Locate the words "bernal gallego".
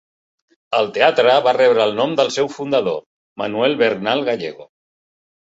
3.85-4.69